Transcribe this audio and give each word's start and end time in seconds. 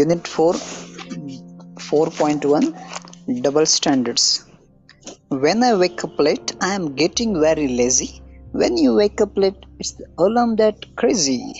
Unit 0.00 0.26
4 0.26 0.54
4.1 0.54 3.42
Double 3.42 3.66
Standards 3.66 4.46
When 5.28 5.62
I 5.62 5.74
wake 5.74 6.02
up 6.02 6.18
late, 6.18 6.56
I 6.62 6.74
am 6.74 6.94
getting 6.94 7.38
very 7.38 7.68
lazy. 7.68 8.22
When 8.52 8.78
you 8.78 8.94
wake 8.94 9.20
up 9.20 9.36
late, 9.36 9.66
it's 9.78 9.92
the 9.92 10.06
alarm 10.18 10.56
that 10.56 10.96
crazy. 10.96 11.52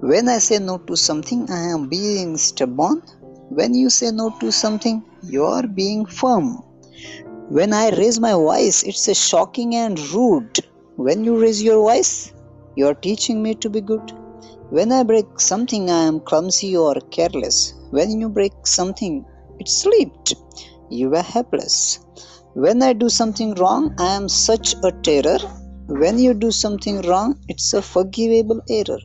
When 0.00 0.28
I 0.28 0.38
say 0.38 0.60
no 0.60 0.78
to 0.78 0.96
something, 0.96 1.50
I 1.50 1.72
am 1.72 1.88
being 1.88 2.36
stubborn. 2.36 3.02
When 3.48 3.74
you 3.74 3.90
say 3.90 4.12
no 4.12 4.30
to 4.38 4.52
something, 4.52 5.02
you 5.24 5.44
are 5.44 5.66
being 5.66 6.06
firm. 6.06 6.62
When 7.48 7.72
I 7.72 7.90
raise 7.90 8.20
my 8.20 8.34
voice, 8.34 8.84
it's 8.84 9.08
a 9.08 9.14
shocking 9.14 9.74
and 9.74 9.98
rude. 10.14 10.60
When 10.94 11.24
you 11.24 11.36
raise 11.40 11.60
your 11.60 11.78
voice, 11.78 12.32
you 12.76 12.86
are 12.86 12.94
teaching 12.94 13.42
me 13.42 13.56
to 13.56 13.68
be 13.68 13.80
good. 13.80 14.12
When 14.68 14.90
I 14.90 15.04
break 15.04 15.38
something, 15.38 15.90
I 15.90 16.02
am 16.02 16.18
clumsy 16.18 16.76
or 16.76 16.96
careless. 17.12 17.72
When 17.90 18.20
you 18.20 18.28
break 18.28 18.66
something, 18.66 19.24
it 19.60 19.68
slipped. 19.68 20.34
You 20.90 21.10
were 21.10 21.22
helpless. 21.22 22.00
When 22.54 22.82
I 22.82 22.92
do 22.92 23.08
something 23.08 23.54
wrong, 23.54 23.94
I 23.96 24.14
am 24.16 24.28
such 24.28 24.74
a 24.82 24.90
terror. 24.90 25.38
When 25.86 26.18
you 26.18 26.34
do 26.34 26.50
something 26.50 27.02
wrong, 27.02 27.38
it's 27.46 27.74
a 27.74 27.80
forgivable 27.80 28.60
error. 28.68 28.98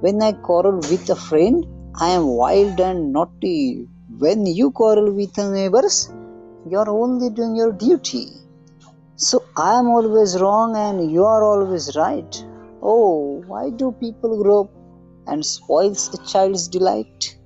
When 0.00 0.22
I 0.22 0.32
quarrel 0.32 0.76
with 0.76 1.10
a 1.10 1.16
friend, 1.16 1.66
I 1.98 2.10
am 2.10 2.28
wild 2.28 2.78
and 2.78 3.12
naughty. 3.12 3.88
When 4.18 4.46
you 4.46 4.70
quarrel 4.70 5.10
with 5.10 5.36
your 5.36 5.52
neighbors, 5.52 6.08
you 6.70 6.78
are 6.78 6.88
only 6.88 7.30
doing 7.30 7.56
your 7.56 7.72
duty. 7.72 8.28
So 9.16 9.42
I 9.56 9.80
am 9.80 9.88
always 9.88 10.40
wrong 10.40 10.76
and 10.76 11.10
you 11.10 11.24
are 11.24 11.42
always 11.42 11.96
right. 11.96 12.45
Oh, 12.88 13.42
why 13.48 13.70
do 13.70 13.90
people 13.90 14.40
grow 14.40 14.60
up 14.60 14.70
and 15.26 15.44
spoils 15.44 16.14
a 16.14 16.18
child's 16.24 16.68
delight? 16.68 17.36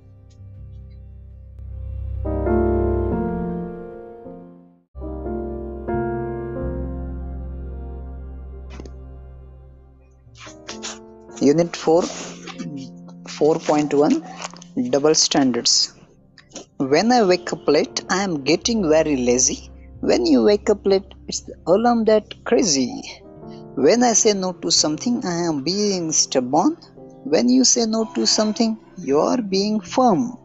Unit 11.40 11.74
4 11.74 12.02
4.1 12.02 14.90
Double 14.90 15.14
Standards 15.14 15.94
When 16.76 17.10
I 17.10 17.22
wake 17.22 17.50
up 17.54 17.66
late, 17.66 18.04
I 18.10 18.24
am 18.24 18.44
getting 18.44 18.90
very 18.90 19.16
lazy. 19.16 19.70
When 20.00 20.26
you 20.26 20.42
wake 20.42 20.68
up 20.68 20.84
late, 20.84 21.14
it's 21.28 21.40
the 21.40 21.54
alarm 21.66 22.04
that 22.04 22.44
crazy. 22.44 23.19
When 23.84 24.02
I 24.02 24.12
say 24.12 24.34
no 24.34 24.52
to 24.62 24.70
something, 24.70 25.24
I 25.24 25.36
am 25.48 25.62
being 25.62 26.12
stubborn. 26.12 26.76
When 27.24 27.48
you 27.48 27.64
say 27.64 27.86
no 27.86 28.04
to 28.14 28.26
something, 28.26 28.76
you 28.98 29.18
are 29.18 29.40
being 29.40 29.80
firm. 29.80 30.36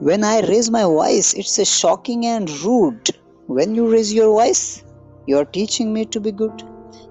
When 0.00 0.24
I 0.24 0.40
raise 0.40 0.70
my 0.70 0.84
voice, 0.84 1.34
it's 1.34 1.58
a 1.58 1.66
shocking 1.66 2.24
and 2.24 2.48
rude. 2.62 3.10
When 3.46 3.74
you 3.74 3.92
raise 3.92 4.10
your 4.10 4.28
voice, 4.28 4.82
you 5.26 5.36
are 5.36 5.44
teaching 5.44 5.92
me 5.92 6.06
to 6.06 6.18
be 6.18 6.32
good. 6.32 6.62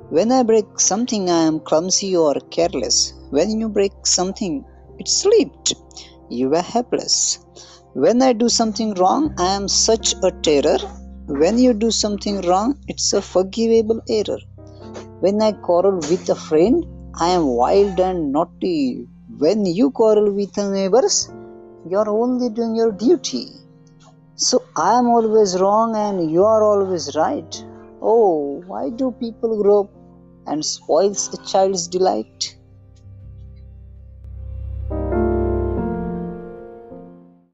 When 0.10 0.32
I 0.32 0.42
break 0.42 0.80
something, 0.80 1.30
I 1.30 1.44
am 1.44 1.60
clumsy 1.60 2.18
or 2.18 2.34
careless. 2.50 3.14
When 3.30 3.60
you 3.60 3.70
break 3.70 3.94
something, 4.04 4.66
it 4.98 5.08
slipped. 5.08 5.76
You 6.28 6.50
were 6.50 6.64
helpless. 6.64 7.46
When 7.94 8.24
I 8.24 8.34
do 8.34 8.50
something 8.50 8.96
wrong, 8.96 9.36
I 9.38 9.54
am 9.54 9.68
such 9.68 10.16
a 10.24 10.32
terror. 10.42 10.80
When 11.28 11.60
you 11.60 11.74
do 11.76 11.92
something 11.92 12.42
wrong, 12.42 12.80
it's 12.88 13.14
a 13.14 13.22
forgivable 13.22 14.02
error. 14.10 14.40
When 15.26 15.42
I 15.42 15.54
quarrel 15.54 15.96
with 16.10 16.30
a 16.30 16.36
friend, 16.36 16.86
I 17.16 17.30
am 17.30 17.46
wild 17.48 18.00
and 18.00 18.32
naughty. 18.32 19.08
When 19.40 19.66
you 19.66 19.90
quarrel 19.90 20.32
with 20.32 20.56
your 20.56 20.70
neighbors, 20.72 21.16
you 21.90 21.98
are 21.98 22.10
only 22.10 22.50
doing 22.50 22.76
your 22.76 22.92
duty. 22.92 23.48
So 24.36 24.62
I 24.76 25.00
am 25.00 25.08
always 25.08 25.60
wrong 25.60 25.96
and 25.96 26.30
you 26.30 26.44
are 26.44 26.62
always 26.64 27.16
right. 27.16 27.66
Oh, 28.04 28.62
why 28.68 28.92
do 28.92 29.16
people 29.20 29.64
grow 29.64 29.80
up 29.86 29.92
and 30.46 30.64
spoils 30.64 31.34
a 31.34 31.44
child's 31.52 31.88
delight? 31.88 32.56